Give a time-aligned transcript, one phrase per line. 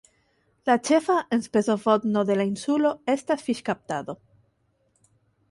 [0.69, 4.19] La ĉefa enspezofotno de la insulo estas fiŝkaptado.